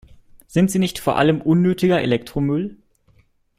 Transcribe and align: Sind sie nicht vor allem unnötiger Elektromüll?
Sind 0.47 0.71
sie 0.71 0.79
nicht 0.79 0.97
vor 0.97 1.15
allem 1.19 1.41
unnötiger 1.43 2.01
Elektromüll? 2.01 2.79